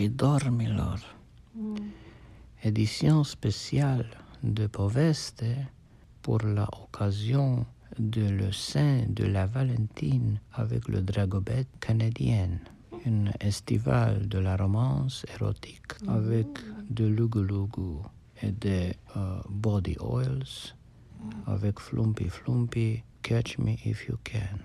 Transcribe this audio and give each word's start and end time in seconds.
și 0.00 0.08
dormilor. 0.08 1.16
Édition 2.62 3.22
spéciale 3.22 4.08
de 4.40 4.66
poveste 4.66 5.72
pour 6.20 6.42
la 6.42 6.66
occasion 6.70 7.66
de 7.98 8.28
le 8.28 8.50
Saint 8.50 9.06
de 9.12 9.26
la 9.26 9.46
Valentine 9.46 10.40
avec 10.48 10.88
le 10.88 11.00
Dragobet 11.00 11.66
canadien, 11.78 12.60
une 13.04 13.30
estival 13.38 14.26
de 14.28 14.38
la 14.38 14.56
romance 14.56 15.26
érotique 15.34 15.92
avec 16.06 16.48
de 16.88 17.04
lugu 17.04 17.44
et 18.42 18.52
de 18.58 18.94
uh, 19.14 19.42
body 19.48 19.96
oils, 19.98 20.74
avec 21.44 21.78
flumpy 21.78 22.28
flumpy, 22.28 23.02
catch 23.20 23.58
me 23.58 23.76
if 23.84 24.06
you 24.06 24.18
can. 24.22 24.60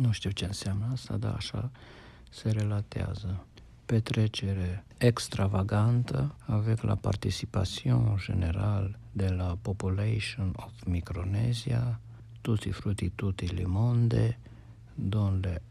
Nu 0.00 0.12
știu 0.12 0.30
ce 0.30 0.44
înseamnă 0.44 0.88
asta, 0.92 1.16
dar 1.16 1.34
așa 1.34 1.70
se 2.30 2.50
relatează. 2.50 3.46
Petrecere 3.86 4.84
extravagantă 4.98 6.34
avec 6.46 6.80
la 6.80 6.94
participation 6.94 8.16
générale 8.16 8.98
de 9.12 9.28
la 9.28 9.58
population 9.62 10.52
of 10.56 10.72
Micronesia, 10.86 12.00
tutti 12.40 12.70
frutti 12.70 13.10
tutti 13.14 13.46
le 13.46 13.64
monde, 13.66 14.38
dans 14.94 15.42
le 15.42 15.62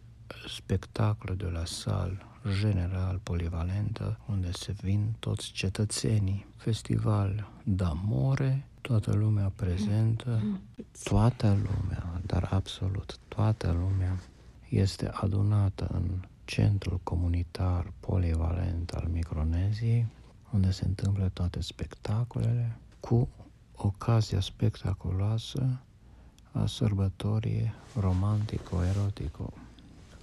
spectacole 0.48 1.36
de 1.36 1.50
la 1.50 1.66
salle 1.66 2.18
general 2.60 3.20
polivalentă, 3.24 4.20
unde 4.30 4.52
se 4.52 4.72
vin 4.82 5.14
toți 5.20 5.52
cetățenii. 5.52 6.46
Festival 6.58 7.50
d'amore, 7.76 8.68
toată 8.82 9.14
lumea 9.14 9.52
prezentă, 9.56 10.44
toată 11.04 11.48
lumea, 11.48 12.22
dar 12.26 12.48
absolut 12.52 13.18
toată 13.28 13.72
lumea 13.72 14.20
este 14.70 15.10
adunată 15.14 15.88
în 15.94 16.20
centrul 16.46 17.00
comunitar 17.04 17.94
polivalent 18.00 18.92
al 18.92 19.08
Microneziei, 19.12 20.06
unde 20.54 20.72
se 20.72 20.86
întâmplă 20.86 21.30
toate 21.34 21.62
spectacolele, 21.62 22.78
cu 23.00 23.30
ocazia 23.76 24.40
spectaculoasă 24.40 25.82
a 26.52 26.66
sărbătorii 26.66 27.74
romantico-erotico. 28.00 29.54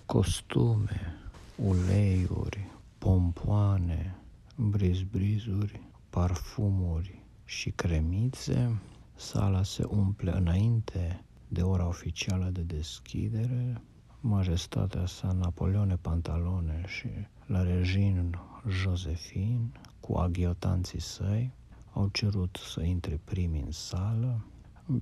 Costume, 0.07 1.15
uleiuri, 1.57 2.71
pompoane, 2.99 4.17
brizbrizuri, 4.57 5.81
parfumuri 6.11 7.23
și 7.45 7.71
cremițe, 7.71 8.81
sala 9.17 9.63
se 9.63 9.85
umple 9.85 10.37
înainte 10.37 11.25
de 11.49 11.63
ora 11.63 11.87
oficială 11.87 12.49
de 12.53 12.61
deschidere, 12.61 13.81
majestatea 14.21 15.07
sa 15.07 15.33
Napoleone 15.33 15.97
Pantalone 15.97 16.85
și 16.87 17.09
la 17.47 17.63
regin 17.63 18.39
Josephine, 18.69 19.71
cu 20.01 20.17
aghiotanții 20.17 21.01
săi, 21.01 21.53
au 21.93 22.09
cerut 22.09 22.59
să 22.73 22.83
intre 22.83 23.21
primi 23.25 23.61
în 23.61 23.71
sală. 23.71 24.45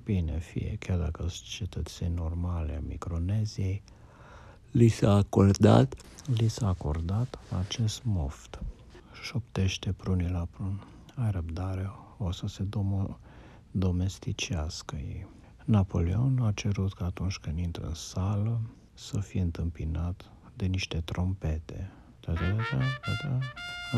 Bine 0.05 0.39
fie, 0.39 0.77
chiar 0.79 0.99
dacă 0.99 1.23
sunt 1.29 1.49
cetățeni 1.49 2.15
normale 2.15 2.77
a 2.77 2.87
Microneziei, 2.87 3.83
li 4.71 4.89
s-a 4.89 5.13
acordat, 5.15 5.95
li 6.27 6.49
s-a 6.49 6.69
acordat 6.69 7.39
acest 7.59 8.05
moft. 8.05 8.63
Șoptește 9.23 9.93
prunii 9.93 10.31
la 10.31 10.47
prun. 10.51 10.81
Ai 11.15 11.31
răbdare, 11.31 11.91
o 12.19 12.31
să 12.31 12.47
se 12.47 12.65
domo- 12.65 13.19
domesticească 13.71 14.97
ei. 14.97 15.27
Napoleon 15.65 16.39
a 16.43 16.53
cerut 16.53 16.93
că 16.93 17.05
atunci 17.05 17.39
când 17.39 17.59
intră 17.59 17.87
în 17.87 17.95
sală 17.95 18.61
să 18.99 19.21
fie 19.21 19.41
întâmpinat 19.41 20.31
de 20.57 20.67
niște 20.67 21.01
trompete. 21.01 21.91
Da, 22.21 22.33
da, 22.33 22.41
da, 22.41 22.57
da, 22.71 22.79
da, 22.79 23.29
da. 23.29 23.39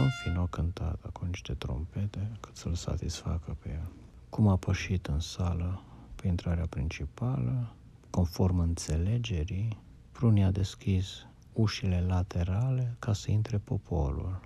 În 0.00 0.08
fin, 0.22 0.36
o 0.36 0.46
cântat 0.46 1.10
cu 1.12 1.24
niște 1.24 1.54
trompete 1.54 2.30
cât 2.40 2.56
să-l 2.56 2.74
satisfacă 2.74 3.56
pe 3.62 3.68
el. 3.68 3.92
Cum 4.28 4.48
a 4.48 4.56
pășit 4.56 5.06
în 5.06 5.20
sală 5.20 5.82
pe 6.14 6.26
intrarea 6.26 6.66
principală, 6.66 7.74
conform 8.10 8.58
înțelegerii, 8.58 9.78
Prunii 10.12 10.42
a 10.42 10.50
deschis 10.50 11.26
ușile 11.52 12.04
laterale 12.08 12.96
ca 12.98 13.12
să 13.12 13.30
intre 13.30 13.58
poporul, 13.58 14.40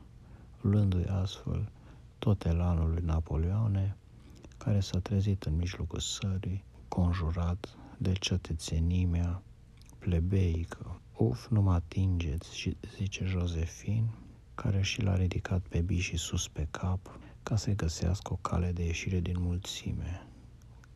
luându-i 0.61 1.05
astfel 1.05 1.71
tot 2.19 2.45
elanul 2.45 2.91
lui 2.91 3.03
Napoleone, 3.05 3.97
care 4.57 4.81
s-a 4.81 4.99
trezit 4.99 5.43
în 5.43 5.57
mijlocul 5.57 5.99
sării, 5.99 6.65
conjurat 6.89 7.77
de 7.99 8.13
cetățenimea 8.13 9.43
plebeică. 10.05 11.01
Uf, 11.17 11.49
nu 11.49 11.63
mă 11.63 11.73
atingeți, 11.73 12.77
zice 12.97 13.25
Josefin, 13.25 14.09
care 14.55 14.83
și 14.83 15.03
l-a 15.03 15.17
ridicat 15.17 15.61
pe 15.61 15.81
bișii 15.81 16.19
sus 16.19 16.49
pe 16.49 16.67
cap 16.71 17.19
ca 17.43 17.57
să-i 17.57 17.75
găsească 17.75 18.33
o 18.33 18.37
cale 18.37 18.73
de 18.73 18.85
ieșire 18.85 19.21
din 19.21 19.37
mulțime, 19.39 20.27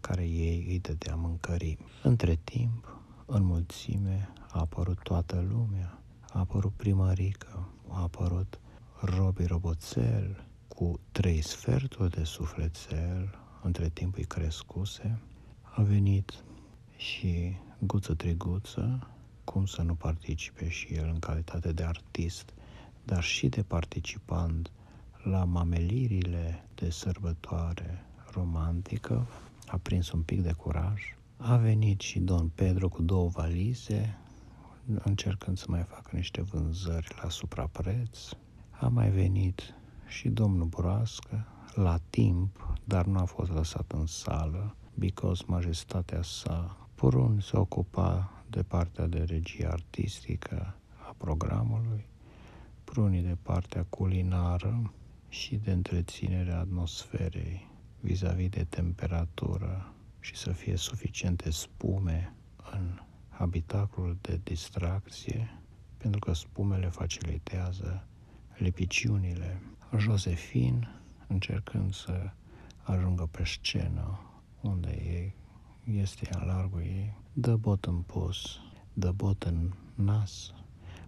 care 0.00 0.22
ei 0.28 0.66
îi 0.68 0.78
dădea 0.78 1.14
mâncării. 1.14 1.78
Între 2.02 2.38
timp, 2.44 3.00
în 3.26 3.44
mulțime 3.44 4.32
a 4.50 4.58
apărut 4.58 4.98
toată 5.02 5.47
lumea, 5.50 6.02
a 6.32 6.38
apărut 6.38 6.72
primărică, 6.72 7.68
a 7.88 8.02
apărut 8.02 8.60
Robi 9.00 9.44
Roboțel 9.44 10.44
cu 10.68 11.00
trei 11.12 11.41
sferturi 11.41 12.10
de 12.10 12.24
sufletel, 12.24 13.38
între 13.62 13.88
timp 13.88 14.16
îi 14.16 14.24
crescuse, 14.24 15.20
a 15.60 15.82
venit 15.82 16.44
și 16.97 17.56
Guță 17.81 18.15
Triguță, 18.15 19.06
cum 19.44 19.66
să 19.66 19.83
nu 19.83 19.94
participe 19.94 20.69
și 20.69 20.94
el 20.94 21.09
în 21.12 21.19
calitate 21.19 21.72
de 21.72 21.83
artist, 21.83 22.55
dar 23.05 23.22
și 23.22 23.49
de 23.49 23.62
participant 23.62 24.71
la 25.22 25.44
mamelirile 25.44 26.65
de 26.75 26.91
sărbătoare 26.91 28.05
romantică, 28.33 29.27
a 29.66 29.77
prins 29.83 30.11
un 30.11 30.22
pic 30.22 30.43
de 30.43 30.53
curaj. 30.53 31.03
A 31.37 31.56
venit 31.56 32.00
și 32.00 32.19
Don 32.19 32.49
Pedro 32.49 32.89
cu 32.89 33.03
două 33.03 33.28
valize, 33.28 34.19
încercând 35.05 35.59
să 35.59 35.66
mai 35.69 35.83
facă 35.83 36.10
niște 36.12 36.43
vânzări 36.43 37.16
la 37.22 37.28
suprapreț. 37.28 38.19
A 38.71 38.89
mai 38.89 39.10
venit 39.10 39.75
și 40.06 40.28
domnul 40.28 40.66
Broască 40.66 41.47
la 41.75 41.99
timp, 42.10 42.78
dar 42.84 43.06
nu 43.06 43.19
a 43.19 43.25
fost 43.25 43.50
lăsat 43.50 43.93
în 43.93 44.06
sală, 44.06 44.77
because 44.95 45.45
majestatea 45.47 46.22
sa 46.22 46.88
Purun 46.98 47.41
se 47.41 47.56
ocupa 47.56 48.42
de 48.50 48.62
partea 48.62 49.06
de 49.06 49.22
regie 49.22 49.66
artistică 49.66 50.75
a 51.09 51.14
programului, 51.19 52.06
prunii 52.84 53.22
de 53.22 53.36
partea 53.42 53.86
culinară 53.88 54.92
și 55.28 55.56
de 55.56 55.72
întreținerea 55.72 56.59
atmosferei 56.59 57.70
vis-a-vis 58.00 58.48
de 58.48 58.64
temperatură 58.64 59.92
și 60.20 60.36
să 60.36 60.53
fie 60.53 60.76
suficiente 60.76 61.50
spume 61.50 62.34
în 62.72 63.00
habitacul 63.28 64.19
de 64.20 64.41
distracție, 64.42 65.60
pentru 65.97 66.20
că 66.20 66.32
spumele 66.32 66.88
facilitează 66.88 68.06
lipiciunile. 68.56 69.62
Josephine, 69.97 70.88
încercând 71.26 71.94
să 71.94 72.30
ajungă 72.82 73.28
pe 73.30 73.44
scenă 73.44 74.20
unde 74.60 74.91
ei 74.91 75.34
este 75.93 76.28
în 76.32 76.47
largul 76.47 76.81
ei, 76.81 77.15
dă 77.32 77.56
bot 77.56 77.84
în 77.84 78.00
pus, 78.00 78.59
dă 78.93 79.12
bot 79.12 79.43
în 79.43 79.72
nas, 79.94 80.53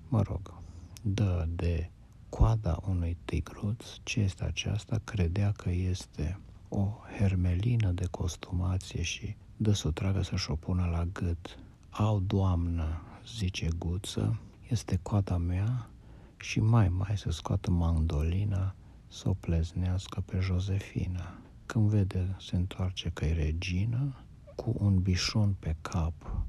mă 0.09 0.23
rog, 0.23 0.55
dă 1.03 1.47
de 1.49 1.91
coada 2.29 2.79
unui 2.89 3.17
tigruț, 3.25 3.85
ce 4.03 4.21
este 4.21 4.45
aceasta, 4.45 5.01
credea 5.05 5.53
că 5.53 5.71
este 5.71 6.41
o 6.69 6.93
hermelină 7.19 7.91
de 7.91 8.07
costumație 8.11 9.03
și 9.03 9.37
dă 9.57 9.73
să 9.73 9.89
o 9.89 9.91
tragă 9.91 10.23
să-și 10.23 10.51
o 10.51 10.55
pună 10.55 10.85
la 10.85 11.05
gât. 11.05 11.59
Au, 11.91 12.21
doamnă, 12.21 13.03
zice 13.27 13.69
Guță, 13.79 14.41
este 14.69 14.99
coada 15.03 15.37
mea 15.37 15.91
și 16.37 16.61
mai 16.61 16.89
mai 16.89 17.17
să 17.17 17.31
scoată 17.31 17.71
mandolina 17.71 18.75
să 19.09 19.29
o 19.29 19.33
pleznească 19.33 20.21
pe 20.21 20.39
Josefina. 20.41 21.39
Când 21.67 21.89
vede, 21.89 22.37
se 22.39 22.57
întoarce 22.57 23.11
că 23.11 23.25
e 23.25 23.33
regină, 23.33 24.15
cu 24.61 24.75
un 24.79 24.99
bișon 24.99 25.55
pe 25.59 25.77
cap 25.81 26.45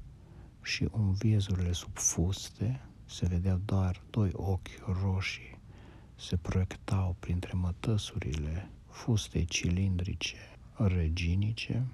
și 0.62 0.88
un 0.92 1.12
viezurile 1.12 1.72
sub 1.72 1.98
fuste, 1.98 2.82
se 3.06 3.26
vedea 3.26 3.60
doar 3.66 4.02
doi 4.10 4.30
ochi 4.34 5.02
roșii, 5.02 5.60
se 6.16 6.38
proiectau 6.38 7.16
printre 7.20 7.52
mătăsurile 7.54 8.70
fustei 8.88 9.46
cilindrice 9.46 10.36
reginice, 10.74 11.86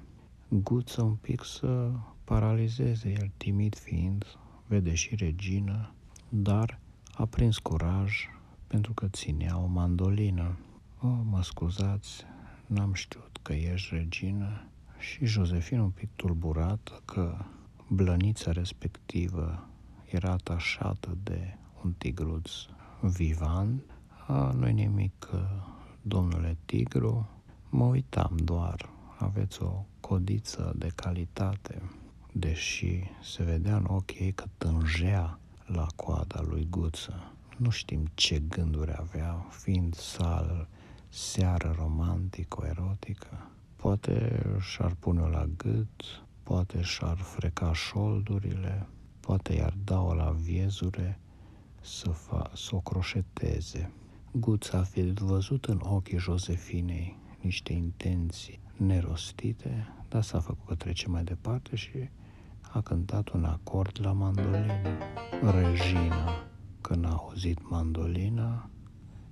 guță 0.47 1.01
un 1.01 1.15
pic 1.15 1.43
să 1.43 1.91
paralizeze 2.23 3.09
el, 3.09 3.31
timid 3.37 3.75
fiind, 3.75 4.25
vede 4.67 4.93
și 4.93 5.15
regină, 5.15 5.93
dar 6.29 6.79
a 7.13 7.25
prins 7.25 7.57
curaj 7.57 8.27
pentru 8.67 8.93
că 8.93 9.07
ținea 9.07 9.57
o 9.57 9.65
mandolină. 9.65 10.57
O, 11.01 11.07
mă 11.07 11.43
scuzați, 11.43 12.23
n-am 12.65 12.93
știut 12.93 13.39
că 13.41 13.53
ești 13.53 13.95
regină 13.95 14.67
și 14.97 15.25
Josefin 15.25 15.79
un 15.79 15.89
pic 15.89 16.09
tulburată 16.15 17.01
că 17.05 17.37
blănița 17.87 18.51
respectivă 18.51 19.67
era 20.05 20.31
atașată 20.31 21.17
de 21.23 21.57
un 21.83 21.93
tigruț 21.97 22.51
vivant, 23.01 23.81
A, 24.27 24.51
nu 24.55 24.65
nimic, 24.65 25.29
domnule 26.01 26.57
Tigru, 26.65 27.29
mă 27.69 27.83
uitam 27.83 28.37
doar, 28.43 28.89
aveți 29.17 29.61
o 29.61 29.85
codiță 29.99 30.73
de 30.75 30.91
calitate, 30.95 31.81
deși 32.31 33.03
se 33.21 33.43
vedea 33.43 33.75
în 33.75 33.85
ochii 33.87 34.25
ei 34.25 34.31
că 34.31 34.45
tângea 34.57 35.39
la 35.65 35.85
coada 35.95 36.41
lui 36.41 36.67
Guță. 36.69 37.31
Nu 37.57 37.69
știm 37.69 38.05
ce 38.13 38.39
gânduri 38.39 38.95
avea, 38.97 39.45
fiind 39.49 39.95
sal, 39.95 40.67
seară 41.09 41.75
romantico-erotică. 41.77 43.49
Poate 43.87 44.45
și-ar 44.59 44.95
pune-o 44.99 45.27
la 45.27 45.45
gât, 45.57 46.25
poate 46.43 46.81
și-ar 46.81 47.17
freca 47.17 47.73
șoldurile, 47.73 48.87
poate 49.19 49.53
i-ar 49.53 49.73
da-o 49.83 50.13
la 50.13 50.31
viezure 50.31 51.19
să, 51.81 52.09
fa, 52.09 52.51
să 52.55 52.75
o 52.75 52.79
croșeteze. 52.79 53.91
Guța 54.31 54.77
a 54.77 54.81
fi 54.81 55.01
văzut 55.01 55.65
în 55.65 55.79
ochii 55.83 56.17
Josefinei 56.17 57.17
niște 57.41 57.73
intenții 57.73 58.59
nerostite, 58.77 59.87
dar 60.09 60.21
s-a 60.23 60.39
făcut 60.39 60.67
că 60.67 60.75
trece 60.75 61.07
mai 61.07 61.23
departe 61.23 61.75
și 61.75 62.09
a 62.61 62.81
cântat 62.81 63.29
un 63.29 63.43
acord 63.43 63.99
la 64.01 64.11
mandolină. 64.11 64.97
Regina, 65.41 66.47
când 66.81 67.05
a 67.05 67.09
auzit 67.09 67.69
mandolina, 67.69 68.69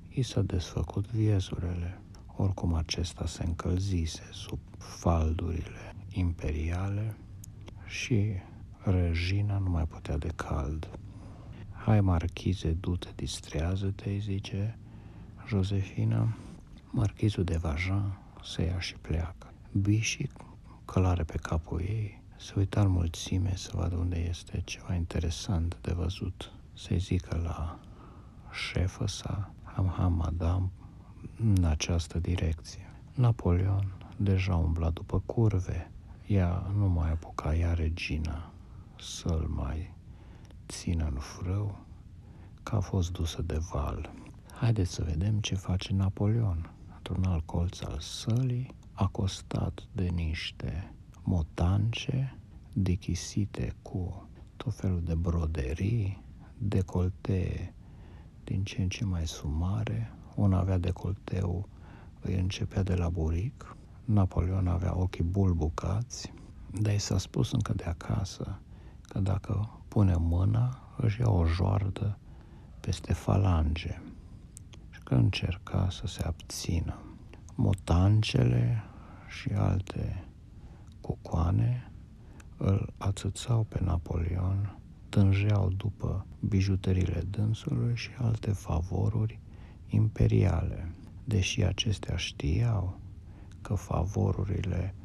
i 0.09 0.21
s-a 0.21 0.41
desfăcut 0.41 1.11
viezurele. 1.11 1.99
Oricum 2.37 2.73
acesta 2.73 3.25
se 3.25 3.43
încălzise 3.43 4.29
sub 4.31 4.59
faldurile 4.77 5.95
imperiale 6.09 7.17
și 7.85 8.31
regina 8.83 9.57
nu 9.57 9.69
mai 9.69 9.85
putea 9.85 10.17
de 10.17 10.31
cald. 10.35 10.89
Hai, 11.71 12.01
marchize, 12.01 12.71
du-te, 12.71 13.09
distrează-te, 13.15 14.09
îi 14.09 14.19
zice 14.19 14.77
Josefina. 15.47 16.37
Marchizul 16.91 17.43
de 17.43 17.57
Vajan 17.57 18.19
se 18.43 18.63
ia 18.63 18.79
și 18.79 18.95
pleacă. 18.95 19.53
Bișic 19.71 20.31
călare 20.85 21.23
pe 21.23 21.37
capul 21.37 21.79
ei, 21.79 22.21
se 22.37 22.53
uita 22.57 22.81
în 22.81 22.89
mulțime 22.89 23.53
să 23.55 23.71
vadă 23.73 23.95
unde 23.95 24.25
este 24.29 24.61
ceva 24.65 24.93
interesant 24.93 25.77
de 25.81 25.93
văzut. 25.93 26.51
Să-i 26.73 26.99
zică 26.99 27.39
la 27.43 27.79
șefă 28.51 29.07
sa, 29.07 29.53
ham, 29.63 29.93
ham, 29.97 30.13
madame, 30.13 30.71
în 31.39 31.63
această 31.63 32.19
direcție. 32.19 32.89
Napoleon 33.13 33.97
deja 34.17 34.55
umbla 34.55 34.89
după 34.89 35.19
curve, 35.25 35.91
ea 36.27 36.71
nu 36.77 36.89
mai 36.89 37.11
apuca, 37.11 37.55
ea 37.55 37.73
regina, 37.73 38.51
să-l 38.99 39.47
mai 39.55 39.93
țină 40.67 41.05
în 41.05 41.19
frâu, 41.19 41.79
că 42.63 42.75
a 42.75 42.79
fost 42.79 43.11
dusă 43.11 43.41
de 43.41 43.57
val. 43.71 44.13
Haideți 44.53 44.91
să 44.93 45.03
vedem 45.03 45.39
ce 45.39 45.55
face 45.55 45.93
Napoleon. 45.93 46.69
Într-un 46.95 47.23
alt 47.23 47.45
colț 47.45 47.81
al 47.81 47.99
sălii, 47.99 48.75
acostat 48.93 49.87
de 49.91 50.03
niște 50.03 50.93
motance 51.23 52.37
dechisite 52.73 53.75
cu 53.81 54.27
tot 54.57 54.75
felul 54.75 55.01
de 55.03 55.15
broderii, 55.15 56.23
decolte 56.57 57.73
din 58.43 58.63
ce 58.63 58.81
în 58.81 58.89
ce 58.89 59.05
mai 59.05 59.27
sumare. 59.27 60.13
Un 60.35 60.53
avea 60.53 60.77
decolteu, 60.77 61.67
îi 62.21 62.35
începea 62.35 62.83
de 62.83 62.95
la 62.95 63.09
buric. 63.09 63.75
Napoleon 64.05 64.67
avea 64.67 64.97
ochii 64.97 65.23
bulbucați, 65.23 66.33
dar 66.81 66.93
i 66.93 66.99
s-a 66.99 67.17
spus 67.17 67.51
încă 67.51 67.73
de 67.73 67.83
acasă 67.83 68.59
că 69.01 69.19
dacă 69.19 69.79
pune 69.87 70.15
mâna, 70.17 70.79
își 70.97 71.19
ia 71.19 71.29
o 71.29 71.45
joardă 71.45 72.17
peste 72.79 73.13
falange 73.13 74.01
și 74.89 74.99
că 75.03 75.15
încerca 75.15 75.87
să 75.89 76.07
se 76.07 76.23
abțină. 76.23 76.99
Motancele 77.55 78.83
și 79.27 79.49
alte 79.49 80.27
cucoane 81.01 81.91
îl 82.57 82.93
ațățau 82.97 83.63
pe 83.63 83.79
Napoleon, 83.83 84.77
tânjeau 85.09 85.69
după 85.69 86.25
bijuteriile 86.39 87.21
dânsului 87.29 87.95
și 87.95 88.09
alte 88.17 88.51
favoruri 88.51 89.39
imperiale, 89.95 90.91
deși 91.23 91.63
acestea 91.63 92.15
știau 92.15 92.99
că 93.61 93.75
favorurile 93.75 94.95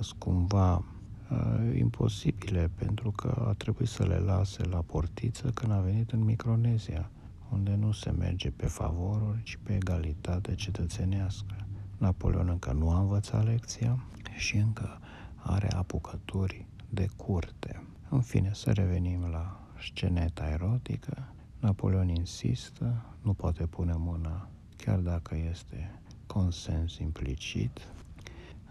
sunt 0.00 0.18
cumva 0.20 0.76
uh, 0.76 1.78
imposibile 1.78 2.70
pentru 2.74 3.10
că 3.10 3.44
a 3.48 3.52
trebuit 3.52 3.88
să 3.88 4.06
le 4.06 4.16
lase 4.16 4.62
la 4.62 4.80
portiță 4.80 5.50
când 5.50 5.72
a 5.72 5.80
venit 5.80 6.10
în 6.10 6.24
Micronezia, 6.24 7.10
unde 7.52 7.74
nu 7.74 7.92
se 7.92 8.10
merge 8.10 8.50
pe 8.50 8.66
favoruri, 8.66 9.42
ci 9.42 9.58
pe 9.62 9.74
egalitate 9.74 10.54
cetățenească. 10.54 11.54
Napoleon 11.98 12.48
încă 12.48 12.72
nu 12.72 12.90
a 12.90 12.98
învățat 12.98 13.44
lecția 13.44 14.04
și 14.36 14.56
încă 14.56 14.98
are 15.36 15.72
apucături 15.72 16.66
de 16.90 17.08
curte. 17.16 17.82
În 18.08 18.20
fine, 18.20 18.50
să 18.54 18.72
revenim 18.72 19.24
la 19.30 19.60
sceneta 19.82 20.48
erotică. 20.48 21.32
Napoleon 21.60 22.08
insistă, 22.08 23.16
nu 23.22 23.34
poate 23.34 23.66
pune 23.66 23.94
mâna, 23.96 24.48
chiar 24.76 24.98
dacă 24.98 25.34
este 25.34 26.00
consens 26.26 26.98
implicit. 26.98 27.80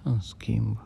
În 0.03 0.19
schimb, 0.19 0.79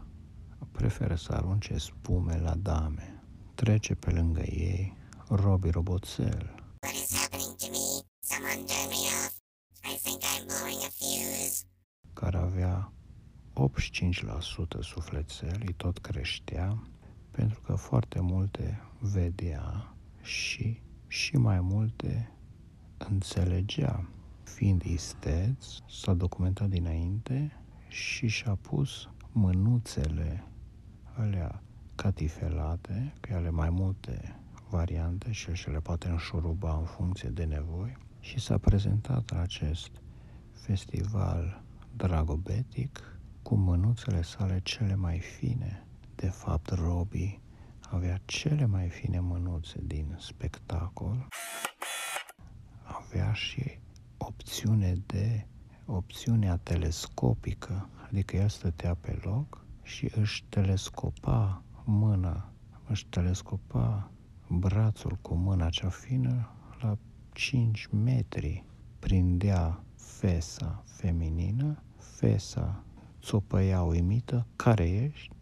preferă 0.71 1.15
să 1.15 1.33
arunce 1.33 1.77
spume 1.77 2.39
la 2.39 2.55
dame. 2.55 3.23
Trece 3.55 3.95
pe 3.95 4.11
lângă 4.11 4.41
ei 4.41 4.97
Robbie 5.29 5.71
Roboțel. 5.71 6.55
What 6.81 6.93
is 6.93 7.15
happening 7.17 7.55
to 7.55 7.67
me? 7.75 7.87
Someone 8.19 8.63
turn 8.69 8.87
me 8.89 9.01
off. 9.21 9.33
Și 9.81 9.97
think 10.03 10.21
I'm 10.21 10.45
blowing 10.45 10.81
a 10.83 10.91
fuse. 10.97 11.65
Care 12.13 12.37
avea 12.37 12.91
85% 13.53 14.79
sufletel, 14.79 15.61
îi 15.65 15.73
tot 15.73 15.97
creștea, 15.97 16.83
pentru 17.31 17.61
că 17.61 17.75
foarte 17.75 18.19
multe 18.19 18.81
vedea 18.99 19.95
și, 20.21 20.81
și 21.11 21.37
mai 21.37 21.61
multe 21.61 22.31
înțelegea. 22.97 24.09
Fiind 24.43 24.81
isteț, 24.81 25.65
s-a 25.89 26.13
documentat 26.13 26.69
dinainte 26.69 27.51
și 27.87 28.27
și-a 28.27 28.55
pus 28.55 29.09
mânuțele 29.31 30.43
alea 31.17 31.61
catifelate, 31.95 33.13
că 33.19 33.33
ale 33.33 33.49
mai 33.49 33.69
multe 33.69 34.39
variante 34.69 35.31
și 35.31 35.53
și 35.53 35.69
le 35.69 35.79
poate 35.79 36.07
înșuruba 36.07 36.77
în 36.77 36.85
funcție 36.85 37.29
de 37.29 37.43
nevoi 37.43 37.97
și 38.19 38.39
s-a 38.39 38.57
prezentat 38.57 39.31
la 39.31 39.41
acest 39.41 39.91
festival 40.51 41.63
dragobetic 41.95 43.19
cu 43.41 43.55
mânuțele 43.55 44.21
sale 44.21 44.59
cele 44.63 44.95
mai 44.95 45.19
fine. 45.19 45.85
De 46.15 46.27
fapt, 46.27 46.69
Robbie 46.69 47.39
avea 47.91 48.19
cele 48.25 48.65
mai 48.65 48.89
fine 48.89 49.19
mânuțe 49.19 49.79
din 49.83 50.15
spectacol. 50.19 51.27
Avea 52.83 53.33
și 53.33 53.79
opțiune 54.17 54.93
de 55.05 55.47
opțiunea 55.85 56.57
telescopică, 56.57 57.89
adică 58.07 58.35
el 58.35 58.49
stătea 58.49 58.93
pe 58.93 59.19
loc 59.23 59.65
și 59.83 60.11
își 60.15 60.43
telescopa 60.49 61.63
mâna, 61.85 62.53
își 62.87 63.05
telescopa 63.05 64.11
brațul 64.47 65.17
cu 65.21 65.33
mâna 65.33 65.69
cea 65.69 65.89
fină 65.89 66.51
la 66.81 66.97
5 67.33 67.87
metri. 67.91 68.65
Prindea 68.99 69.83
fesa 69.95 70.83
feminină, 70.85 71.83
fesa 71.97 72.83
țopăia 73.21 73.81
uimită, 73.81 74.47
care 74.55 74.89
ești? 74.89 75.35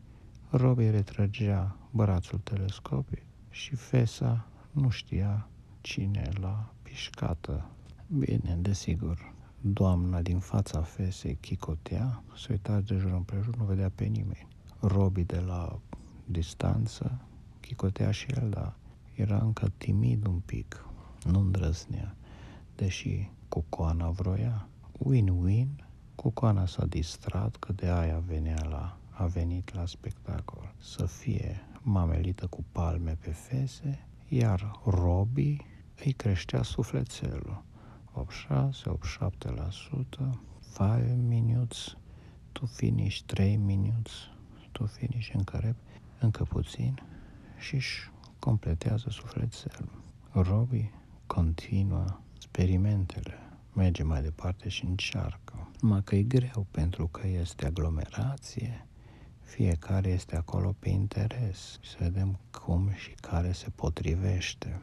Robi 0.52 0.90
retrăgea 0.90 1.76
brațul 1.92 2.40
telescopic 2.40 3.24
și 3.50 3.76
Fesa 3.76 4.48
nu 4.72 4.90
știa 4.90 5.48
cine 5.82 6.30
l-a 6.40 6.74
pișcată. 6.82 7.70
Bine, 8.08 8.58
desigur, 8.60 9.34
doamna 9.62 10.22
din 10.22 10.40
fața 10.40 10.82
Fesei 10.82 11.38
chicotea, 11.42 12.24
se 12.36 12.48
uita 12.50 12.80
de 12.80 12.96
jur 12.98 13.12
împrejur, 13.12 13.56
nu 13.56 13.64
vedea 13.64 13.92
pe 13.96 14.04
nimeni. 14.04 14.48
Robi 14.80 15.24
de 15.24 15.40
la 15.40 15.80
distanță 16.26 17.22
chicotea 17.60 18.12
și 18.12 18.28
el, 18.42 18.50
dar 18.50 18.76
era 19.14 19.38
încă 19.38 19.72
timid 19.78 20.28
un 20.28 20.40
pic, 20.40 20.86
nu 21.26 21.40
îndrăznea, 21.40 22.16
deși 22.76 23.30
Cucoana 23.48 24.10
vroia. 24.10 24.68
Win-win, 24.98 25.86
Cucoana 26.16 26.66
s-a 26.66 26.86
distrat 26.86 27.56
că 27.56 27.74
de 27.74 27.90
aia 27.90 28.24
venea 28.28 28.66
la, 28.70 28.98
a 29.20 29.26
venit 29.26 29.74
la 29.74 29.86
spectacol. 29.86 30.74
Să 30.78 31.06
fie 31.06 31.62
mamelită 31.82 32.48
cu 32.48 32.66
palme 32.72 33.18
pe 33.20 33.32
fese, 33.32 34.08
iar 34.28 34.80
Robi 34.86 35.66
îi 36.06 36.12
creștea 36.12 36.62
sufletelul. 36.62 37.64
86, 38.14 38.90
87%, 38.90 40.40
5 40.78 41.20
minutes, 41.28 41.98
tu 42.52 42.66
finish 42.66 43.20
3 43.26 43.56
minutes, 43.56 44.12
tu 44.72 44.86
finish 44.86 45.34
încă 45.34 45.58
rep, 45.58 45.76
încă 46.20 46.44
puțin 46.44 47.02
și 47.58 47.76
își 47.76 48.12
completează 48.40 49.10
sufletelul. 49.10 50.04
Robi 50.32 50.92
continuă 51.26 52.20
experimentele 52.36 53.34
merge 53.74 54.04
mai 54.04 54.22
departe 54.22 54.70
și 54.70 54.86
încearcă. 54.86 55.72
Numai 55.80 56.04
că 56.04 56.16
e 56.16 56.24
greu 56.24 56.68
pentru 56.72 57.08
că 57.08 57.28
este 57.28 57.66
aglomerație, 57.66 58.88
fiecare 59.50 60.10
este 60.10 60.36
acolo 60.36 60.76
pe 60.80 60.90
interes. 60.90 61.80
Să 61.84 61.96
vedem 62.00 62.40
cum 62.52 62.92
și 62.94 63.12
care 63.22 63.52
se 63.52 63.70
potrivește. 63.70 64.80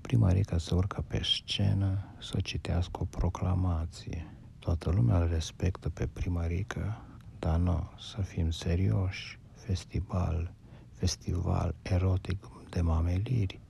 Primarica 0.00 0.58
să 0.58 0.74
urcă 0.74 1.04
pe 1.06 1.20
scenă 1.22 2.04
să 2.18 2.40
citească 2.40 3.00
o 3.00 3.04
proclamație. 3.04 4.26
Toată 4.58 4.90
lumea 4.90 5.18
îl 5.18 5.28
respectă 5.28 5.88
pe 5.88 6.06
primarică, 6.06 7.02
dar 7.38 7.58
nu, 7.58 7.90
să 7.98 8.20
fim 8.20 8.50
serioși. 8.50 9.38
Festival, 9.54 10.52
festival 10.92 11.74
erotic 11.82 12.48
de 12.70 12.80
mameliri. 12.80 13.60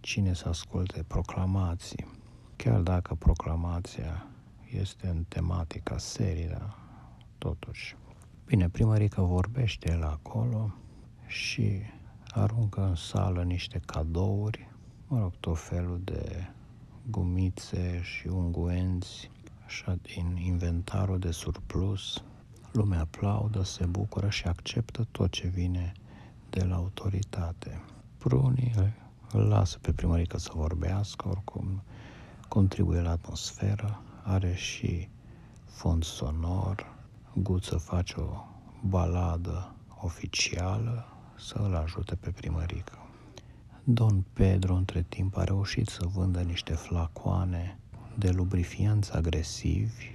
Cine 0.00 0.32
să 0.32 0.48
asculte 0.48 1.02
proclamații? 1.02 2.06
Chiar 2.56 2.80
dacă 2.80 3.14
proclamația 3.14 4.26
este 4.70 5.06
în 5.06 5.24
tematica 5.28 5.98
serii, 5.98 6.48
da, 6.48 6.78
totuși. 7.38 7.96
Bine, 8.46 8.68
primărică 8.68 9.20
vorbește 9.22 9.94
la 9.94 10.10
acolo 10.10 10.74
și 11.26 11.80
aruncă 12.28 12.80
în 12.80 12.94
sală 12.94 13.42
niște 13.42 13.80
cadouri, 13.86 14.68
mă 15.06 15.18
rog, 15.18 15.32
tot 15.40 15.58
felul 15.58 16.00
de 16.04 16.50
gumițe 17.10 18.00
și 18.02 18.26
unguenți, 18.26 19.30
așa 19.64 19.98
din 20.02 20.36
inventarul 20.36 21.18
de 21.18 21.30
surplus. 21.30 22.24
Lumea 22.72 23.00
aplaudă, 23.00 23.62
se 23.62 23.86
bucură 23.86 24.28
și 24.28 24.46
acceptă 24.46 25.06
tot 25.10 25.30
ce 25.30 25.46
vine 25.46 25.92
de 26.50 26.64
la 26.64 26.74
autoritate. 26.74 27.80
Prunii 28.18 28.72
îl 29.32 29.40
lasă 29.40 29.78
pe 29.78 29.92
primărică 29.92 30.38
să 30.38 30.50
vorbească, 30.54 31.28
oricum 31.28 31.82
contribuie 32.48 33.00
la 33.00 33.10
atmosferă, 33.10 34.02
are 34.22 34.54
și 34.54 35.08
fond 35.64 36.04
sonor, 36.04 36.93
Guță 37.36 37.76
face 37.76 38.14
o 38.20 38.44
baladă 38.88 39.74
oficială 40.00 41.06
să 41.38 41.58
îl 41.58 41.74
ajute 41.74 42.14
pe 42.14 42.30
primărică. 42.30 42.98
Don 43.84 44.24
Pedro 44.32 44.74
între 44.74 45.02
timp 45.08 45.36
a 45.36 45.44
reușit 45.44 45.86
să 45.86 46.06
vândă 46.06 46.40
niște 46.40 46.72
flacoane 46.72 47.78
de 48.18 48.30
lubrifianți 48.30 49.12
agresivi, 49.12 50.06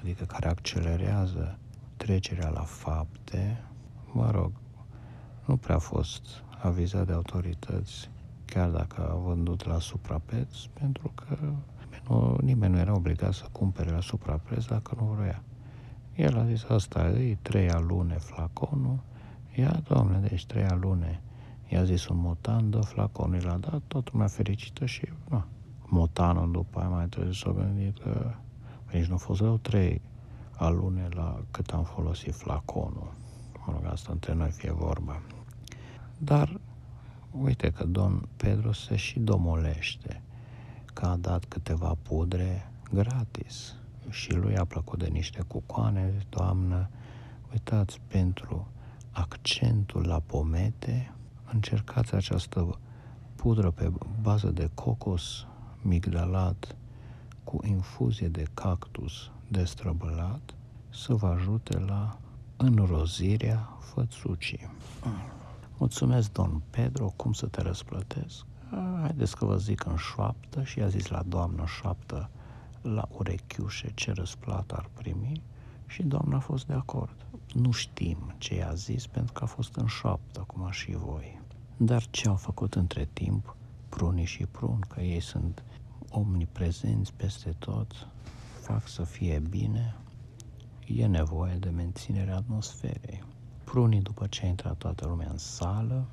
adică 0.00 0.24
care 0.24 0.48
accelerează 0.48 1.58
trecerea 1.96 2.48
la 2.48 2.62
fapte. 2.62 3.64
Mă 4.12 4.30
rog, 4.30 4.52
nu 5.44 5.56
prea 5.56 5.74
a 5.74 5.78
fost 5.78 6.22
avizat 6.62 7.06
de 7.06 7.12
autorități, 7.12 8.10
chiar 8.44 8.70
dacă 8.70 9.10
a 9.10 9.14
vândut 9.14 9.64
la 9.64 9.78
suprapreț, 9.78 10.56
pentru 10.72 11.12
că 11.14 11.38
nu, 12.08 12.36
nimeni 12.42 12.72
nu 12.72 12.78
era 12.78 12.94
obligat 12.94 13.32
să 13.32 13.46
cumpere 13.52 13.90
la 13.90 14.00
suprapreț 14.00 14.64
dacă 14.64 14.96
nu 14.98 15.04
vrea. 15.04 15.42
El 16.20 16.38
a 16.38 16.44
zis, 16.44 16.64
asta 16.64 17.08
e 17.08 17.36
trei 17.42 17.70
alune 17.70 18.14
flaconul, 18.14 18.98
ia, 19.56 19.82
domnule, 19.88 20.28
deci 20.28 20.46
trei 20.46 20.64
alune. 20.64 21.20
I-a 21.68 21.84
zis 21.84 22.08
un 22.08 22.16
motan, 22.20 22.70
dă 22.70 22.80
flaconul, 22.80 23.40
l-a 23.44 23.56
dat, 23.56 23.82
tot 23.86 24.12
lumea 24.12 24.26
fericită 24.26 24.86
și, 24.86 25.08
na, 25.28 25.46
motanul 25.86 26.50
după 26.50 26.78
aia 26.78 26.88
mai 26.88 27.06
trebuie 27.06 27.34
să 27.34 27.48
o 27.48 27.52
gândit 27.52 27.98
că 27.98 28.34
nici 28.92 29.04
nu 29.04 29.14
a 29.14 29.16
fost 29.16 29.40
rău 29.40 29.56
trei 29.56 30.00
alune 30.56 31.08
la 31.10 31.42
cât 31.50 31.70
am 31.70 31.84
folosit 31.84 32.34
flaconul. 32.34 33.12
Mă 33.66 33.72
rog, 33.72 33.84
asta 33.92 34.12
între 34.12 34.34
noi 34.34 34.50
fie 34.50 34.72
vorba. 34.72 35.22
Dar 36.18 36.60
uite 37.30 37.70
că 37.70 37.84
domn 37.84 38.28
Pedro 38.36 38.72
se 38.72 38.96
și 38.96 39.18
domolește 39.18 40.22
că 40.94 41.06
a 41.06 41.16
dat 41.16 41.44
câteva 41.44 41.96
pudre 42.02 42.72
gratis 42.92 43.79
și 44.10 44.32
lui 44.32 44.56
a 44.56 44.64
plăcut 44.64 44.98
de 44.98 45.08
niște 45.08 45.42
cucoane, 45.46 46.26
doamnă, 46.28 46.88
uitați, 47.52 48.00
pentru 48.06 48.66
accentul 49.10 50.06
la 50.06 50.20
pomete, 50.26 51.12
încercați 51.52 52.14
această 52.14 52.78
pudră 53.34 53.70
pe 53.70 53.92
bază 54.22 54.50
de 54.50 54.70
cocos 54.74 55.46
migdalat 55.82 56.76
cu 57.44 57.58
infuzie 57.66 58.28
de 58.28 58.44
cactus 58.54 59.30
destrăbălat 59.48 60.54
să 60.88 61.14
vă 61.14 61.26
ajute 61.26 61.78
la 61.78 62.18
înrozirea 62.56 63.68
fățucii. 63.80 64.70
Mulțumesc, 65.78 66.32
domn 66.32 66.62
Pedro, 66.70 67.12
cum 67.16 67.32
să 67.32 67.46
te 67.46 67.62
răsplătesc? 67.62 68.44
Haideți 69.00 69.36
că 69.36 69.44
vă 69.44 69.56
zic 69.56 69.84
în 69.84 69.96
șoaptă 69.96 70.62
și 70.62 70.80
a 70.80 70.88
zis 70.88 71.06
la 71.06 71.22
doamnă 71.22 71.64
șoaptă 71.66 72.30
la 72.82 73.08
urechiușe 73.10 73.92
ce 73.94 74.12
răsplată 74.12 74.74
ar 74.74 74.90
primi 74.94 75.42
și 75.86 76.02
doamna 76.02 76.36
a 76.36 76.40
fost 76.40 76.66
de 76.66 76.72
acord. 76.72 77.26
Nu 77.54 77.70
știm 77.70 78.34
ce 78.38 78.54
i-a 78.54 78.74
zis 78.74 79.06
pentru 79.06 79.32
că 79.32 79.44
a 79.44 79.46
fost 79.46 79.74
în 79.74 79.86
șoaptă, 79.86 80.44
cum 80.46 80.70
și 80.70 80.96
voi. 80.96 81.40
Dar 81.76 82.06
ce 82.10 82.28
au 82.28 82.36
făcut 82.36 82.74
între 82.74 83.08
timp 83.12 83.56
prunii 83.88 84.24
și 84.24 84.46
prun, 84.46 84.80
că 84.88 85.00
ei 85.00 85.20
sunt 85.20 85.62
omniprezenți 86.10 87.12
peste 87.12 87.54
tot, 87.58 88.08
fac 88.60 88.88
să 88.88 89.02
fie 89.02 89.42
bine, 89.48 89.96
e 90.86 91.06
nevoie 91.06 91.54
de 91.54 91.68
menținerea 91.68 92.36
atmosferei. 92.36 93.24
Prunii, 93.64 94.00
după 94.00 94.26
ce 94.26 94.44
a 94.44 94.48
intrat 94.48 94.76
toată 94.76 95.06
lumea 95.06 95.28
în 95.30 95.38
sală, 95.38 96.04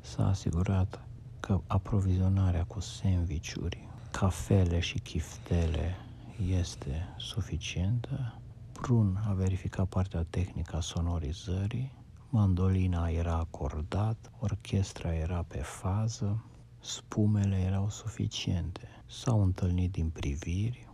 s-a 0.00 0.28
asigurat 0.28 1.04
că 1.40 1.60
aprovizionarea 1.66 2.64
cu 2.64 2.80
sandvișuri, 2.80 3.88
cafele 4.10 4.80
și 4.80 4.98
chiftele 4.98 5.96
este 6.40 7.14
suficientă. 7.16 8.40
Prun 8.72 9.22
a 9.28 9.32
verificat 9.32 9.86
partea 9.86 10.22
tehnică 10.30 10.76
a 10.76 10.80
sonorizării, 10.80 11.92
mandolina 12.28 13.08
era 13.08 13.34
acordat, 13.34 14.30
orchestra 14.38 15.14
era 15.14 15.42
pe 15.42 15.58
fază, 15.58 16.44
spumele 16.80 17.56
erau 17.56 17.90
suficiente. 17.90 18.88
S-au 19.06 19.42
întâlnit 19.42 19.92
din 19.92 20.08
priviri, 20.10 20.88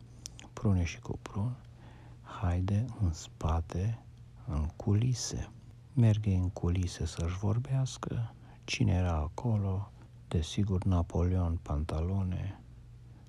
prune 0.52 0.84
și 0.84 0.98
cu 1.00 1.18
prun, 1.22 1.56
haide 2.22 2.84
în 3.00 3.12
spate, 3.12 3.98
în 4.46 4.66
culise. 4.76 5.50
Merge 5.92 6.34
în 6.34 6.50
culise 6.50 7.06
să-și 7.06 7.38
vorbească, 7.38 8.34
cine 8.64 8.92
era 8.92 9.16
acolo, 9.16 9.90
desigur 10.28 10.84
Napoleon 10.84 11.58
Pantalone, 11.62 12.60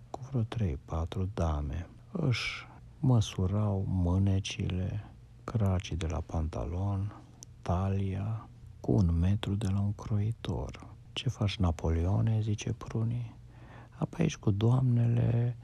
cu 0.10 0.20
vreo 0.30 0.42
trei, 0.42 0.78
patru 0.86 1.30
dame 1.34 1.88
își 2.20 2.68
măsurau 3.00 3.86
mânecile, 3.88 5.12
cracii 5.44 5.96
de 5.96 6.08
la 6.08 6.20
pantalon, 6.20 7.22
talia, 7.62 8.50
cu 8.80 8.92
un 8.92 9.18
metru 9.20 9.56
de 9.56 9.68
la 9.68 9.80
un 9.80 9.94
croitor. 9.94 10.88
Ce 11.14 11.30
faci, 11.30 11.58
Napoleone?" 11.58 12.42
zice 12.42 12.74
Pruni. 12.74 13.36
Apoi 13.98 14.20
aici 14.20 14.38
cu 14.38 14.52
doamnele 14.52 15.58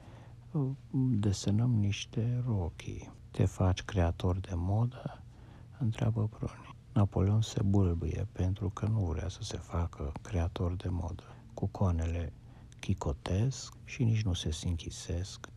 desenăm 1.18 1.70
niște 1.70 2.42
rochii. 2.46 3.12
Te 3.30 3.44
faci 3.44 3.82
creator 3.82 4.38
de 4.38 4.52
modă? 4.54 5.22
Întreabă 5.78 6.26
Pruni. 6.26 6.74
Napoleon 6.92 7.40
se 7.40 7.62
bâlbâie 7.62 8.26
pentru 8.32 8.68
că 8.68 8.86
nu 8.86 9.00
vrea 9.00 9.28
să 9.28 9.42
se 9.42 9.56
facă 9.56 10.12
creator 10.22 10.74
de 10.74 10.88
modă. 10.88 11.22
Cu 11.54 11.66
coanele 11.66 12.32
chicotesc 12.80 13.74
și 13.84 14.04
nici 14.04 14.22
nu 14.22 14.32
se 14.32 14.50
sinchisesc 14.50 15.48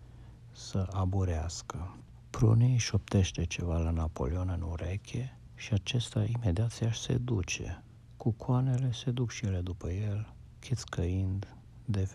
să 0.58 0.88
aburească. 0.92 1.98
Prunei 2.30 2.78
șoptește 2.78 3.46
ceva 3.46 3.78
la 3.78 3.90
Napoleon 3.90 4.50
în 4.50 4.62
ureche 4.62 5.38
și 5.56 5.74
acesta 5.74 6.24
imediat 6.24 6.72
se 6.94 7.18
duce. 7.18 7.84
Cu 8.18 8.32
coanele 8.32 8.92
se 8.92 9.12
duc 9.12 9.32
și 9.32 9.46
ele 9.46 9.60
după 9.60 9.92
el, 9.92 10.34
chițcăind 10.60 11.56
de 11.86 12.10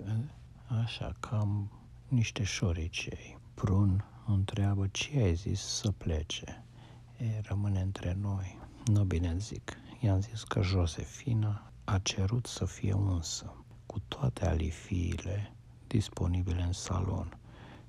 așa 0.83 1.17
cam 1.21 1.71
niște 2.09 2.43
șoricei. 2.43 3.39
Prun 3.55 4.05
întreabă 4.27 4.87
ce 4.87 5.19
ai 5.19 5.35
zis 5.35 5.61
să 5.61 5.91
plece. 5.91 6.65
E, 7.19 7.41
rămâne 7.43 7.81
între 7.81 8.17
noi. 8.21 8.59
Nu 8.85 9.05
bine 9.05 9.37
zic. 9.39 9.77
I-am 10.01 10.21
zis 10.21 10.43
că 10.43 10.63
Josefina 10.63 11.73
a 11.85 11.99
cerut 11.99 12.47
să 12.47 12.65
fie 12.65 12.93
unsă, 12.93 13.65
cu 13.87 13.99
toate 14.09 14.47
alifiile 14.47 15.55
disponibile 15.87 16.63
în 16.63 16.73
salon 16.73 17.37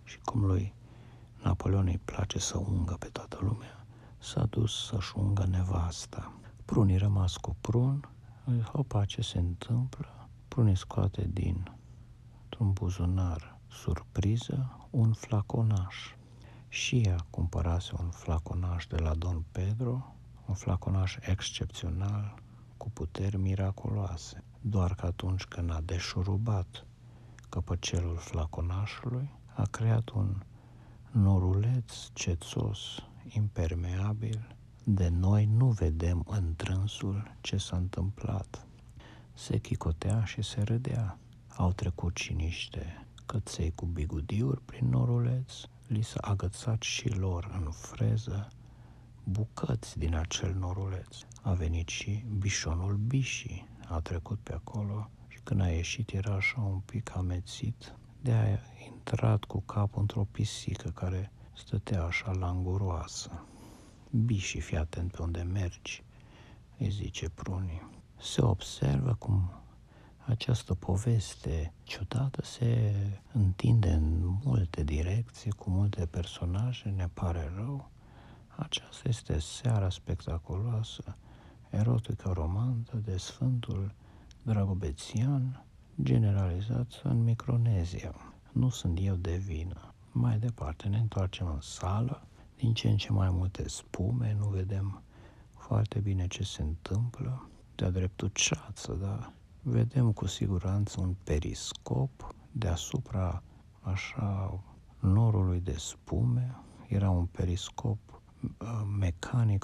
și 0.03 0.19
cum 0.19 0.45
lui 0.45 0.73
Napoleon 1.43 1.87
îi 1.87 2.01
place 2.05 2.39
să 2.39 2.57
ungă 2.57 2.95
pe 2.99 3.07
toată 3.07 3.37
lumea, 3.41 3.85
s-a 4.17 4.45
dus 4.45 4.85
să-și 4.85 5.13
ungă 5.15 5.45
nevasta. 5.45 6.31
Prunii 6.65 6.97
rămas 6.97 7.37
cu 7.37 7.55
prun, 7.61 8.09
hopa, 8.71 9.05
ce 9.05 9.21
se 9.21 9.37
întâmplă? 9.39 10.27
Prunii 10.47 10.77
scoate 10.77 11.29
din 11.33 11.71
un 12.59 12.71
buzunar 12.71 13.59
surpriză 13.67 14.87
un 14.89 15.13
flaconaș. 15.13 15.95
Și 16.67 17.01
ea 17.01 17.25
cumpărase 17.29 17.91
un 17.99 18.09
flaconaș 18.09 18.87
de 18.87 18.97
la 18.97 19.13
Don 19.13 19.43
Pedro, 19.51 20.15
un 20.45 20.53
flaconaș 20.53 21.17
excepțional, 21.19 22.35
cu 22.77 22.89
puteri 22.89 23.37
miraculoase. 23.37 24.43
Doar 24.61 24.95
că 24.95 25.05
atunci 25.05 25.43
când 25.43 25.71
a 25.71 25.81
deșurubat 25.85 26.85
căpăcelul 27.49 28.17
flaconașului, 28.17 29.29
a 29.55 29.63
creat 29.71 30.09
un 30.09 30.43
noruleț 31.11 31.93
cețos, 32.13 32.79
impermeabil, 33.27 34.55
de 34.83 35.09
noi 35.09 35.45
nu 35.45 35.67
vedem 35.67 36.25
în 36.27 36.53
trânsul 36.55 37.35
ce 37.41 37.57
s-a 37.57 37.77
întâmplat. 37.77 38.67
Se 39.33 39.57
chicotea 39.57 40.23
și 40.23 40.41
se 40.41 40.61
râdea. 40.61 41.17
Au 41.57 41.71
trecut 41.71 42.17
și 42.17 42.33
niște 42.33 43.05
căței 43.25 43.71
cu 43.75 43.85
bigudiuri 43.85 44.61
prin 44.61 44.89
noruleț, 44.89 45.53
li 45.87 46.01
s-a 46.01 46.19
agățat 46.21 46.81
și 46.81 47.09
lor 47.09 47.59
în 47.63 47.71
freză 47.71 48.47
bucăți 49.23 49.97
din 49.97 50.15
acel 50.15 50.53
noruleț. 50.53 51.17
A 51.41 51.53
venit 51.53 51.87
și 51.87 52.25
bișonul 52.37 52.95
Bișii, 52.95 53.67
a 53.87 53.99
trecut 53.99 54.39
pe 54.39 54.53
acolo 54.53 55.09
și 55.27 55.39
când 55.43 55.61
a 55.61 55.67
ieșit 55.67 56.13
era 56.13 56.33
așa 56.33 56.61
un 56.61 56.79
pic 56.79 57.15
amețit, 57.15 57.95
de 58.23 58.31
a 58.31 58.45
intrat 58.91 59.43
cu 59.43 59.61
capul 59.61 60.01
într-o 60.01 60.27
pisică 60.31 60.89
care 60.89 61.31
stătea 61.53 62.03
așa 62.03 62.31
languroasă. 62.31 63.45
Bișii, 64.09 64.59
fii 64.59 64.77
atent 64.77 65.11
pe 65.11 65.21
unde 65.21 65.41
mergi, 65.41 66.03
îi 66.77 66.89
zice 66.89 67.29
prunii. 67.29 67.89
Se 68.19 68.41
observă 68.41 69.13
cum 69.13 69.51
această 70.25 70.73
poveste 70.73 71.73
ciudată 71.83 72.45
se 72.45 72.93
întinde 73.31 73.89
în 73.89 74.37
multe 74.43 74.83
direcții, 74.83 75.51
cu 75.51 75.69
multe 75.69 76.05
personaje, 76.05 76.89
ne 76.89 77.07
pare 77.13 77.51
rău. 77.55 77.91
Aceasta 78.47 79.09
este 79.09 79.39
seara 79.39 79.89
spectaculoasă, 79.89 81.17
erotică 81.69 82.31
romantă 82.33 82.97
de 82.97 83.17
Sfântul 83.17 83.93
Dragobețian, 84.41 85.65
generalizat 86.01 87.01
în 87.03 87.23
Micronezia. 87.23 88.15
Nu 88.51 88.69
sunt 88.69 88.99
eu 89.01 89.15
de 89.15 89.35
vină. 89.35 89.93
Mai 90.11 90.37
departe, 90.37 90.87
ne 90.87 90.97
întoarcem 90.97 91.47
în 91.47 91.61
sală, 91.61 92.27
din 92.55 92.73
ce 92.73 92.89
în 92.89 92.97
ce 92.97 93.11
mai 93.11 93.29
multe 93.29 93.67
spume, 93.67 94.35
nu 94.39 94.47
vedem 94.47 95.01
foarte 95.57 95.99
bine 95.99 96.27
ce 96.27 96.43
se 96.43 96.61
întâmplă, 96.61 97.49
de-a 97.75 97.89
dreptul 97.89 98.27
ceață, 98.33 98.93
da? 98.93 99.33
Vedem 99.61 100.11
cu 100.11 100.25
siguranță 100.25 101.01
un 101.01 101.15
periscop 101.23 102.35
deasupra 102.51 103.43
așa 103.81 104.59
norului 104.99 105.59
de 105.59 105.75
spume. 105.77 106.55
Era 106.87 107.09
un 107.09 107.25
periscop 107.25 108.21
uh, 108.41 108.81
mecanic 108.99 109.63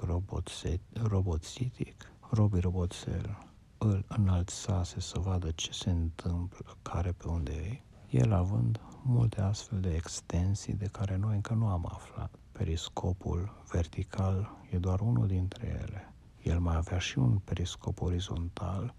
roboțitic, 0.93 2.11
Robi 2.29 2.59
Roboțel 2.59 3.48
îl 3.81 4.05
înălțase 4.07 4.99
să 4.99 5.19
vadă 5.19 5.51
ce 5.51 5.71
se 5.71 5.89
întâmplă, 5.89 6.77
care 6.81 7.11
pe 7.11 7.27
unde 7.27 7.51
e, 7.53 7.81
el 8.09 8.33
având 8.33 8.81
multe 9.03 9.41
astfel 9.41 9.79
de 9.79 9.93
extensii 9.93 10.73
de 10.73 10.85
care 10.85 11.15
noi 11.15 11.35
încă 11.35 11.53
nu 11.53 11.67
am 11.67 11.89
aflat. 11.91 12.35
Periscopul 12.51 13.63
vertical 13.71 14.57
e 14.69 14.77
doar 14.77 14.99
unul 14.99 15.27
dintre 15.27 15.79
ele. 15.81 16.13
El 16.41 16.59
mai 16.59 16.75
avea 16.75 16.97
și 16.97 17.19
un 17.19 17.37
periscop 17.37 18.01
orizontal 18.01 18.93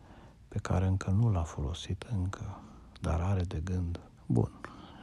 pe 0.48 0.58
care 0.58 0.86
încă 0.86 1.10
nu 1.10 1.30
l-a 1.30 1.42
folosit 1.42 2.02
încă, 2.02 2.60
dar 3.00 3.20
are 3.20 3.42
de 3.42 3.60
gând. 3.64 4.00
Bun, 4.26 4.52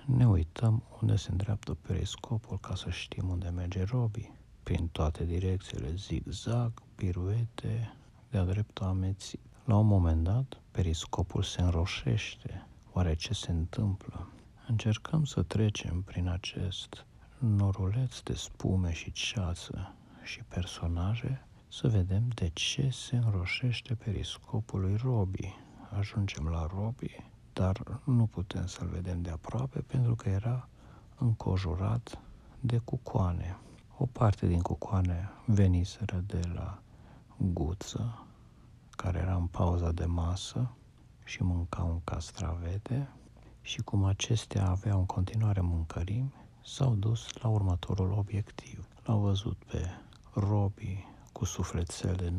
ne 0.05 0.27
uităm 0.27 0.83
unde 1.01 1.15
se 1.15 1.31
îndreaptă 1.31 1.73
periscopul 1.73 2.59
ca 2.59 2.75
să 2.75 2.89
știm 2.89 3.29
unde 3.29 3.49
merge 3.49 3.83
Robi. 3.83 4.31
Prin 4.63 4.87
toate 4.87 5.25
direcțiile, 5.25 5.93
zigzag, 5.95 6.71
piruete, 6.95 7.95
de-a 8.29 8.43
dreptul 8.43 8.85
amețit. 8.85 9.39
La 9.67 9.75
un 9.75 9.87
moment 9.87 10.23
dat, 10.23 10.61
periscopul 10.71 11.43
se 11.43 11.61
înroșește. 11.61 12.67
Oare 12.91 13.13
ce 13.13 13.33
se 13.33 13.51
întâmplă? 13.51 14.29
Încercăm 14.67 15.25
să 15.25 15.43
trecem 15.43 16.01
prin 16.01 16.27
acest 16.27 17.05
noruleț 17.37 18.19
de 18.19 18.33
spume 18.33 18.93
și 18.93 19.11
ceață 19.11 19.93
și 20.23 20.43
personaje 20.43 21.47
să 21.67 21.87
vedem 21.87 22.27
de 22.35 22.49
ce 22.53 22.89
se 22.89 23.15
înroșește 23.15 23.95
periscopul 23.95 24.79
lui 24.79 24.95
Robi. 24.95 25.55
Ajungem 25.97 26.47
la 26.47 26.67
Robi, 26.75 27.23
dar 27.53 28.01
nu 28.03 28.25
putem 28.25 28.65
să-l 28.65 28.87
vedem 28.87 29.21
de 29.21 29.29
aproape 29.29 29.79
pentru 29.79 30.15
că 30.15 30.29
era 30.29 30.69
încojurat 31.17 32.19
de 32.59 32.77
cucoane. 32.77 33.57
O 33.97 34.05
parte 34.05 34.47
din 34.47 34.61
cucoane 34.61 35.29
veniseră 35.45 36.23
de 36.25 36.39
la 36.53 36.81
guță, 37.37 38.26
care 38.97 39.19
era 39.19 39.35
în 39.35 39.47
pauza 39.47 39.91
de 39.91 40.05
masă 40.05 40.71
și 41.23 41.43
mânca 41.43 41.83
un 41.83 41.99
castravete 42.03 43.09
și 43.61 43.81
cum 43.81 44.03
acestea 44.03 44.69
aveau 44.69 44.99
în 44.99 45.05
continuare 45.05 45.61
mâncărimi, 45.61 46.33
s-au 46.65 46.95
dus 46.95 47.33
la 47.41 47.49
următorul 47.49 48.11
obiectiv. 48.11 48.87
L-au 49.03 49.19
văzut 49.19 49.57
pe 49.71 49.87
robii 50.33 51.05
cu 51.31 51.45
sufletel 51.45 52.15
de 52.15 52.33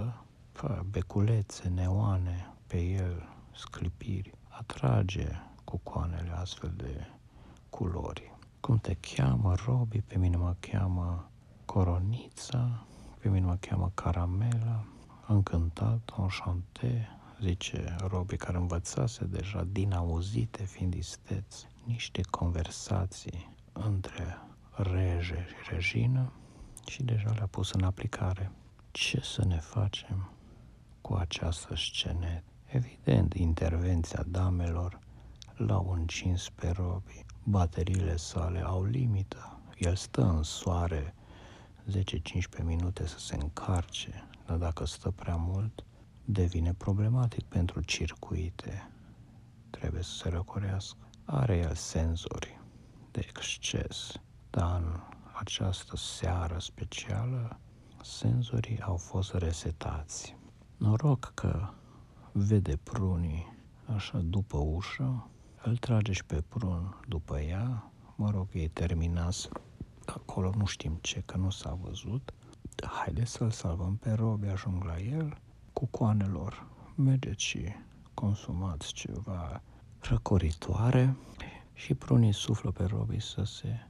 99%, 0.00 0.14
pe 0.52 0.82
beculețe, 0.90 1.68
neoane, 1.68 2.54
pe 2.66 2.80
el, 2.80 3.28
sclipiri, 3.52 4.34
atrage 4.48 5.28
cu 5.64 5.80
coanele 5.82 6.30
astfel 6.30 6.72
de 6.76 7.06
culori. 7.70 8.34
Cum 8.60 8.78
te 8.78 8.94
cheamă, 8.94 9.54
Robi, 9.66 10.00
pe 10.00 10.18
mine 10.18 10.36
mă 10.36 10.54
cheamă 10.60 11.30
Coronița, 11.64 12.86
pe 13.18 13.28
mine 13.28 13.46
mă 13.46 13.56
cheamă 13.60 13.90
Caramela, 13.94 14.84
încântat, 15.32 16.12
enchanté, 16.18 17.08
zice 17.40 17.96
Robi, 17.98 18.36
care 18.36 18.56
învățase 18.56 19.24
deja 19.24 19.66
din 19.72 19.92
auzite, 19.92 20.64
fiind 20.64 20.94
isteț, 20.94 21.64
niște 21.84 22.20
conversații 22.30 23.56
între 23.72 24.38
rege 24.72 25.46
și 25.46 25.70
regină 25.70 26.32
și 26.86 27.02
deja 27.02 27.30
le-a 27.30 27.46
pus 27.46 27.70
în 27.72 27.82
aplicare. 27.82 28.50
Ce 28.90 29.20
să 29.20 29.44
ne 29.44 29.58
facem 29.58 30.30
cu 31.00 31.14
această 31.14 31.76
scenet? 31.76 32.42
Evident, 32.66 33.34
intervenția 33.34 34.24
damelor 34.26 34.98
l-au 35.54 35.92
încins 35.98 36.48
pe 36.48 36.70
Robi. 36.70 37.24
Bateriile 37.42 38.16
sale 38.16 38.60
au 38.60 38.84
limită. 38.84 39.60
El 39.78 39.94
stă 39.94 40.22
în 40.22 40.42
soare 40.42 41.14
10-15 41.90 42.64
minute 42.64 43.06
să 43.06 43.18
se 43.18 43.34
încarce, 43.34 44.28
dar 44.46 44.56
dacă 44.56 44.84
stă 44.84 45.10
prea 45.10 45.36
mult, 45.36 45.84
devine 46.24 46.74
problematic 46.74 47.42
pentru 47.44 47.80
circuite. 47.80 48.90
Trebuie 49.70 50.02
să 50.02 50.10
se 50.10 50.28
răcorească. 50.28 51.08
Are 51.24 51.56
el 51.56 51.74
senzori 51.74 52.60
de 53.10 53.20
exces, 53.28 54.12
dar 54.50 54.80
în 54.80 55.00
această 55.38 55.96
seară 55.96 56.58
specială, 56.58 57.58
senzorii 58.02 58.80
au 58.80 58.96
fost 58.96 59.34
resetați. 59.34 60.36
Noroc 60.76 61.30
că 61.34 61.68
vede 62.32 62.76
prunii 62.82 63.56
așa 63.94 64.18
după 64.18 64.56
ușă, 64.58 65.28
îl 65.62 65.76
trage 65.76 66.12
și 66.12 66.24
pe 66.24 66.42
prun 66.48 67.00
după 67.08 67.40
ea, 67.40 67.92
mă 68.16 68.30
rog, 68.30 68.48
ei 68.52 68.68
terminați 68.68 69.48
acolo, 70.06 70.52
nu 70.56 70.64
știm 70.64 70.98
ce, 71.00 71.22
că 71.26 71.36
nu 71.36 71.50
s-a 71.50 71.78
văzut, 71.82 72.32
haide 72.86 73.24
să-l 73.24 73.50
salvăm 73.50 73.96
pe 73.96 74.12
Robi, 74.12 74.46
ajung 74.46 74.84
la 74.84 74.98
el, 74.98 75.36
cu 75.72 75.86
coanelor, 75.86 76.66
mergeți 76.94 77.42
și 77.42 77.64
consumați 78.14 78.92
ceva 78.92 79.62
răcoritoare 80.00 81.16
și 81.72 81.94
pruniți 81.94 82.38
suflă 82.38 82.70
pe 82.70 82.84
Robi 82.84 83.20
să 83.20 83.44
se 83.44 83.86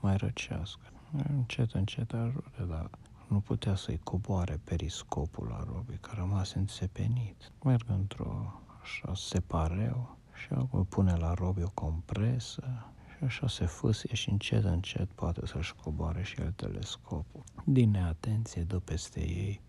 mai 0.00 0.16
răcească. 0.16 0.92
Încet, 1.28 1.72
încet 1.72 2.12
ajunge, 2.12 2.64
dar 2.68 2.90
nu 3.28 3.40
putea 3.40 3.74
să-i 3.74 4.00
coboare 4.04 4.60
periscopul 4.64 5.46
la 5.46 5.64
Robi, 5.72 5.96
că 6.00 6.10
a 6.12 6.18
rămas 6.18 6.52
înțepenit. 6.54 7.52
Merg 7.64 7.84
într-o 7.88 8.60
așa 8.82 9.14
separeu 9.14 10.16
și 10.34 10.48
acum 10.50 10.84
pune 10.84 11.16
la 11.16 11.34
Robi 11.34 11.62
o 11.62 11.70
compresă 11.74 12.92
și 13.18 13.24
așa 13.24 13.48
se 13.48 13.66
fâsie 13.66 14.14
și 14.14 14.30
încet, 14.30 14.64
încet 14.64 15.08
poate 15.08 15.46
să-și 15.46 15.74
coboare 15.74 16.22
și 16.22 16.40
el 16.40 16.52
telescopul. 16.52 17.44
Din 17.64 17.90
neatenție 17.90 18.62
dă 18.62 18.78
peste 18.78 19.20
ei 19.20 19.60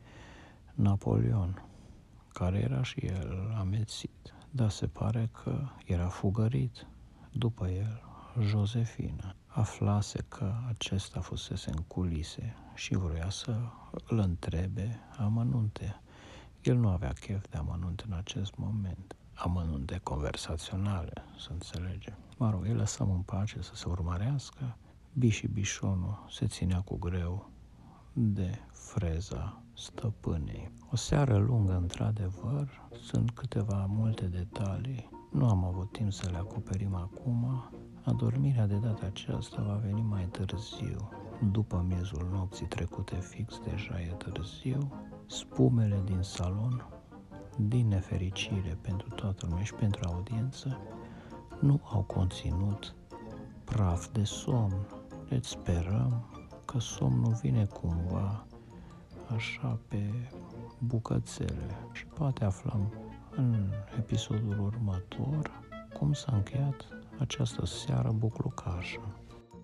Napoleon, 0.74 1.64
care 2.34 2.58
era 2.58 2.84
și 2.84 3.00
el 3.00 3.54
amețit, 3.58 4.34
dar 4.52 4.70
se 4.70 4.88
pare 4.88 5.30
că 5.44 5.68
era 5.86 6.08
fugărit 6.08 6.88
după 7.32 7.68
el 7.68 8.02
Josefina. 8.42 9.36
Aflase 9.48 10.26
că 10.28 10.54
acesta 10.68 11.20
fusese 11.20 11.70
în 11.70 11.84
culise 11.88 12.56
și 12.76 12.96
vrea 12.96 13.30
să 13.30 13.60
îl 14.08 14.18
întrebe 14.18 15.00
amănunte. 15.18 16.02
El 16.62 16.76
nu 16.76 16.90
avea 16.90 17.14
chef 17.14 17.46
de 17.50 17.58
amănunte 17.58 18.04
în 18.08 18.14
acest 18.14 18.56
moment. 18.56 19.16
Amănunte 19.42 20.00
conversaționale, 20.04 21.14
să 21.38 21.48
înțelegem. 21.52 22.18
Mă 22.38 22.50
rog, 22.50 22.66
îi 22.66 22.74
lăsăm 22.74 23.12
în 23.12 23.22
pace 23.22 23.62
să 23.62 23.76
se 23.76 23.86
urmărească. 23.88 24.78
Bi 25.14 25.30
și 25.30 25.48
Bișonul 25.48 26.26
se 26.30 26.48
ținea 26.48 26.82
cu 26.82 26.98
greu 26.98 27.50
de 28.14 28.60
freza 28.72 29.62
stăpânei. 29.74 30.72
O 30.92 30.96
seară 30.96 31.38
lungă, 31.38 31.76
într-adevăr, 31.76 32.88
sunt 33.02 33.32
câteva 33.32 33.86
multe 33.90 34.26
detalii. 34.26 35.10
Nu 35.32 35.50
am 35.50 35.64
avut 35.64 35.92
timp 35.92 36.12
să 36.12 36.30
le 36.30 36.38
acoperim 36.38 36.96
acum. 36.96 37.70
Adormirea 38.04 38.68
de 38.68 38.76
data 38.76 39.06
aceasta 39.06 39.62
va 39.62 39.74
veni 39.74 40.02
mai 40.02 40.28
târziu, 40.32 41.10
după 41.52 41.86
miezul 41.88 42.30
nopții 42.32 42.68
trecute 42.68 43.16
fix, 43.16 43.60
deja 43.60 44.02
e 44.02 44.16
târziu, 44.18 44.92
spumele 45.26 46.02
din 46.06 46.22
salon, 46.22 46.99
din 47.68 47.88
nefericire 47.88 48.78
pentru 48.82 49.10
toată 49.10 49.46
lumea 49.50 49.64
și 49.64 49.74
pentru 49.74 50.02
audiență, 50.14 50.78
nu 51.60 51.80
au 51.84 52.02
conținut 52.02 52.96
praf 53.64 54.08
de 54.12 54.24
somn. 54.24 54.88
Deci 55.30 55.46
sperăm 55.46 56.26
că 56.66 56.80
somnul 56.80 57.34
vine 57.42 57.66
cumva 57.66 58.46
așa 59.36 59.80
pe 59.88 60.30
bucățele 60.78 61.78
și 61.92 62.06
poate 62.06 62.46
aflăm 62.46 62.94
în 63.36 63.70
episodul 63.98 64.60
următor 64.60 65.52
cum 65.98 66.14
s-a 66.14 66.32
încheiat 66.36 66.88
această 67.20 67.66
seară 67.66 68.12
buclucașă. 68.12 69.00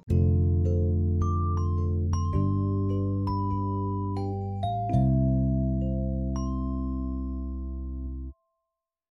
thank 0.07 0.19
you 0.19 0.44